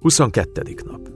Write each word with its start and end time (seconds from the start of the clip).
22. 0.00 0.62
nap 0.84 1.08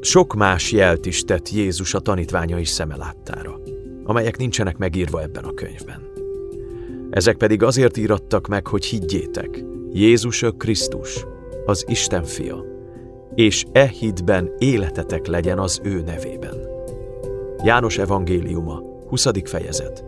Sok 0.00 0.34
más 0.34 0.72
jelt 0.72 1.06
is 1.06 1.22
tett 1.22 1.50
Jézus 1.50 1.94
a 1.94 2.00
tanítványai 2.00 2.64
szeme 2.64 2.96
láttára, 2.96 3.60
amelyek 4.04 4.36
nincsenek 4.36 4.76
megírva 4.76 5.22
ebben 5.22 5.44
a 5.44 5.54
könyvben. 5.54 6.10
Ezek 7.10 7.36
pedig 7.36 7.62
azért 7.62 7.96
írattak 7.96 8.46
meg, 8.46 8.66
hogy 8.66 8.84
higgyétek, 8.84 9.64
Jézus 9.92 10.42
a 10.42 10.50
Krisztus, 10.50 11.24
az 11.66 11.84
Isten 11.88 12.24
fia, 12.24 12.64
és 13.34 13.64
e 13.72 13.86
hitben 13.86 14.50
életetek 14.58 15.26
legyen 15.26 15.58
az 15.58 15.80
ő 15.82 16.00
nevében. 16.00 16.56
János 17.64 17.98
evangéliuma, 17.98 18.82
20. 19.08 19.26
fejezet, 19.44 20.04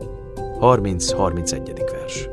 30-31. 0.61 1.89
vers. 1.93 2.29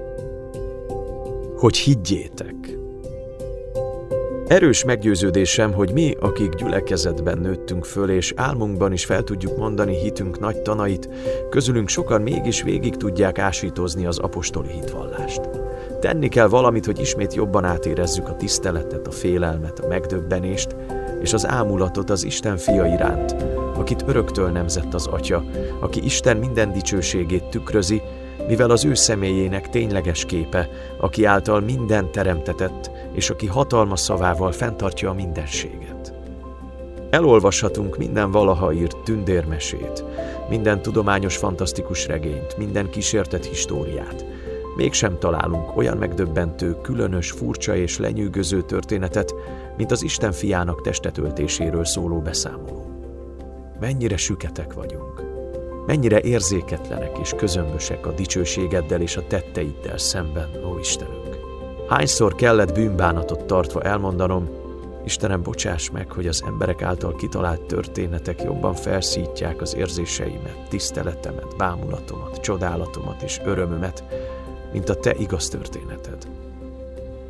Hogy 1.56 1.78
higgyétek. 1.78 2.77
Erős 4.48 4.84
meggyőződésem, 4.84 5.74
hogy 5.74 5.92
mi, 5.94 6.16
akik 6.20 6.50
gyülekezetben 6.50 7.38
nőttünk 7.38 7.86
föl, 7.86 8.10
és 8.10 8.34
álmunkban 8.36 8.92
is 8.94 9.06
fel 9.06 9.24
tudjuk 9.24 9.58
mondani 9.58 9.98
hitünk 9.98 10.40
nagy 10.40 10.62
tanait, 10.62 11.10
közülünk 11.50 11.90
sokan 11.90 12.22
mégis 12.22 12.62
végig 12.62 12.96
tudják 12.96 13.40
ásítozni 13.40 14.06
az 14.06 14.18
apostoli 14.18 14.72
hitvallást. 14.72 15.42
Tenni 16.00 16.28
kell 16.28 16.48
valamit, 16.48 16.86
hogy 16.86 17.00
ismét 17.00 17.34
jobban 17.34 17.64
átérezzük 17.64 18.28
a 18.28 18.36
tiszteletet, 18.36 19.08
a 19.08 19.12
félelmet, 19.12 19.80
a 19.80 19.88
megdöbbenést 19.88 20.76
és 21.22 21.34
az 21.34 21.48
ámulatot 21.48 22.10
az 22.10 22.24
Isten 22.24 22.58
fia 22.58 22.86
iránt, 22.86 23.36
akit 23.76 24.04
öröktől 24.08 24.50
nemzett 24.50 24.94
az 24.94 25.08
Atya, 25.08 25.44
aki 25.80 26.04
Isten 26.04 26.38
minden 26.38 26.72
dicsőségét 26.72 27.50
tükrözi, 27.50 28.02
mivel 28.48 28.70
az 28.70 28.86
ő 28.86 28.94
személyének 28.94 29.70
tényleges 29.70 30.26
képe, 30.26 30.70
aki 31.00 31.26
által 31.26 31.60
minden 31.60 32.12
teremtetett, 32.12 32.92
és 33.14 33.30
aki 33.30 33.48
hatalma 33.48 33.96
szavával 33.96 34.52
fenntartja 34.52 35.10
a 35.10 35.14
mindenséget. 35.14 36.14
Elolvashatunk 37.10 37.98
minden 37.98 38.32
valaha 38.32 38.74
írt 38.74 38.98
tündérmesét, 38.98 40.04
minden 40.50 40.82
tudományos 40.82 41.38
fantasztikus 41.38 42.08
regényt, 42.08 42.58
minden 42.58 42.90
kísértett 42.90 43.46
históriát. 43.46 44.26
Mégsem 44.76 45.20
találunk 45.20 45.78
olyan 45.78 45.98
megdöbbentő, 45.98 46.76
különös, 46.82 47.32
furcsa 47.32 47.76
és 47.76 47.98
lenyűgöző 47.98 48.62
történetet, 48.62 49.34
mint 49.78 49.92
az 49.92 50.04
Isten 50.04 50.32
fiának 50.32 50.82
testetöltéséről 50.82 51.86
szóló 51.86 52.20
beszámoló. 52.20 52.86
Mennyire 53.80 54.18
süketek 54.18 54.74
vagyunk, 54.74 55.37
mennyire 55.88 56.22
érzéketlenek 56.22 57.18
és 57.22 57.34
közömbösek 57.38 58.06
a 58.06 58.12
dicsőségeddel 58.12 59.02
és 59.02 59.18
a 59.18 59.28
tetteiddel 59.28 59.98
szemben, 59.98 60.50
ó 60.66 60.78
Istenünk. 60.78 61.38
Hányszor 61.90 62.36
kellett 62.36 62.74
bűnbánatot 62.74 63.44
tartva 63.46 63.82
elmondanom, 63.82 64.50
Istenem, 65.06 65.42
bocsáss 65.42 65.90
meg, 65.90 66.12
hogy 66.12 66.28
az 66.28 66.44
emberek 66.48 66.82
által 66.82 67.16
kitalált 67.16 67.62
történetek 67.62 68.42
jobban 68.42 68.74
felszítják 68.74 69.62
az 69.62 69.76
érzéseimet, 69.76 70.68
tiszteletemet, 70.70 71.58
bámulatomat, 71.58 72.40
csodálatomat 72.40 73.22
és 73.22 73.42
örömömet, 73.46 74.04
mint 74.72 74.90
a 74.90 74.96
te 74.96 75.14
igaz 75.20 75.50
történeted. 75.50 76.28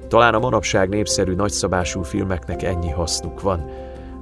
Talán 0.07 0.33
a 0.33 0.39
manapság 0.39 0.89
népszerű 0.89 1.33
nagyszabású 1.33 2.01
filmeknek 2.01 2.63
ennyi 2.63 2.89
hasznuk 2.89 3.41
van, 3.41 3.69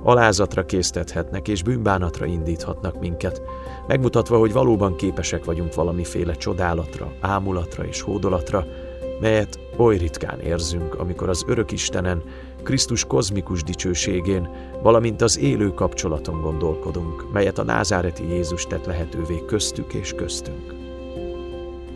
alázatra 0.05 0.65
késztethetnek 0.65 1.47
és 1.47 1.63
bűnbánatra 1.63 2.25
indíthatnak 2.25 2.99
minket, 2.99 3.41
megmutatva, 3.87 4.37
hogy 4.37 4.53
valóban 4.53 4.95
képesek 4.95 5.45
vagyunk 5.45 5.73
valamiféle 5.73 6.33
csodálatra, 6.33 7.11
ámulatra 7.19 7.85
és 7.85 8.01
hódolatra, 8.01 8.65
melyet 9.19 9.59
oly 9.77 9.97
ritkán 9.97 10.39
érzünk, 10.39 10.99
amikor 10.99 11.29
az 11.29 11.43
örök 11.47 11.71
Istenen, 11.71 12.23
Krisztus 12.63 13.05
kozmikus 13.05 13.63
dicsőségén, 13.63 14.49
valamint 14.81 15.21
az 15.21 15.39
élő 15.39 15.73
kapcsolaton 15.73 16.41
gondolkodunk, 16.41 17.31
melyet 17.33 17.57
a 17.57 17.63
názáreti 17.63 18.23
Jézus 18.29 18.65
tett 18.65 18.85
lehetővé 18.85 19.43
köztük 19.45 19.93
és 19.93 20.13
köztünk. 20.13 20.73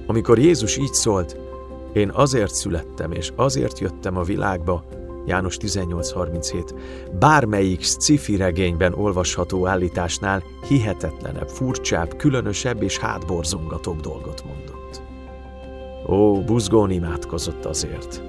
Amikor 0.05 0.39
Jézus 0.39 0.77
így 0.77 0.93
szólt, 0.93 1.37
én 1.93 2.09
azért 2.09 2.53
születtem 2.53 3.11
és 3.11 3.31
azért 3.35 3.79
jöttem 3.79 4.17
a 4.17 4.23
világba, 4.23 4.83
János 5.29 5.57
18.37, 5.57 6.73
bármelyik 7.19 7.81
sci 7.83 8.35
regényben 8.37 8.93
olvasható 8.93 9.67
állításnál 9.67 10.43
hihetetlenebb, 10.67 11.49
furcsább, 11.49 12.15
különösebb 12.15 12.83
és 12.83 12.97
hátborzongatóbb 12.97 13.99
dolgot 13.99 14.43
mondott. 14.45 15.01
Ó, 16.07 16.41
buzgón 16.41 16.91
imádkozott 16.91 17.65
azért, 17.65 18.21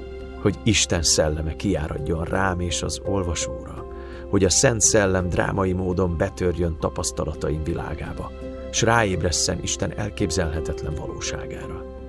hogy 0.42 0.58
Isten 0.62 1.02
szelleme 1.02 1.56
kiáradjon 1.56 2.24
rám 2.24 2.60
és 2.60 2.82
az 2.82 3.00
olvasóra, 3.04 3.86
hogy 4.30 4.44
a 4.44 4.50
Szent 4.50 4.80
Szellem 4.80 5.28
drámai 5.28 5.72
módon 5.72 6.16
betörjön 6.16 6.76
tapasztalataim 6.80 7.62
világába, 7.62 8.30
s 8.70 8.82
ráébresszen 8.82 9.58
Isten 9.62 9.92
elképzelhetetlen 9.98 10.94
valóságára. 10.94 11.99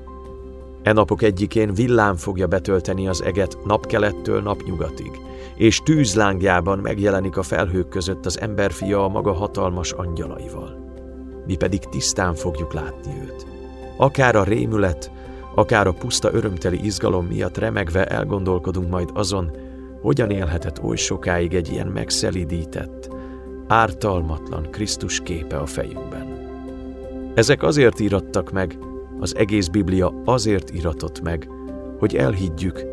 E 0.84 0.94
napok 0.94 1.22
egyikén 1.22 1.74
villám 1.74 2.16
fogja 2.16 2.48
betölteni 2.48 3.08
az 3.08 3.24
eget 3.24 3.58
napkelettől 3.66 4.42
napnyugatig, 4.42 5.12
és 5.56 5.80
tűzlángjában 5.80 6.80
megjelenik 6.80 7.38
a 7.38 7.44
felhők 7.44 7.90
között 7.90 8.26
az 8.26 8.40
emberfia 8.40 9.04
a 9.04 9.08
maga 9.08 9.34
hatalmas 9.34 9.92
angyalaival. 9.92 10.94
Mi 11.46 11.56
pedig 11.56 11.80
tisztán 11.80 12.34
fogjuk 12.34 12.74
látni 12.74 13.14
őt. 13.24 13.46
Akár 13.98 14.36
a 14.36 14.44
rémület, 14.44 15.12
akár 15.56 15.88
a 15.88 15.94
puszta 15.94 16.34
örömteli 16.34 16.86
izgalom 16.86 17.26
miatt 17.26 17.58
remegve 17.58 18.06
elgondolkodunk 18.06 18.90
majd 18.90 19.10
azon, 19.14 19.52
hogyan 20.02 20.30
élhetett 20.30 20.84
oly 20.84 20.96
sokáig 20.96 21.54
egy 21.54 21.72
ilyen 21.72 21.88
megszelidített, 21.88 23.10
ártalmatlan 23.68 24.68
Krisztus 24.72 25.20
képe 25.20 25.58
a 25.58 25.66
fejünkben. 25.66 26.50
Ezek 27.36 27.64
azért 27.64 28.00
írattak 28.00 28.52
meg, 28.52 28.78
az 29.22 29.36
egész 29.36 29.68
Biblia 29.68 30.22
azért 30.26 30.70
iratott 30.70 31.22
meg, 31.22 31.50
hogy 32.00 32.16
elhiggyük, 32.16 32.86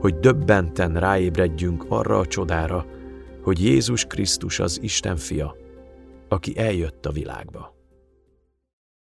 hogy 0.00 0.18
döbbenten 0.18 0.94
ráébredjünk 0.94 1.84
arra 1.88 2.18
a 2.18 2.26
csodára, 2.26 2.86
hogy 3.42 3.64
Jézus 3.64 4.04
Krisztus 4.04 4.58
az 4.58 4.78
Isten 4.82 5.16
fia, 5.16 5.56
aki 6.28 6.58
eljött 6.58 7.06
a 7.06 7.12
világba. 7.12 7.79